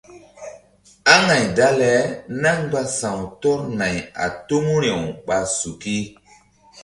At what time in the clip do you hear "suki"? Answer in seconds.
5.57-5.97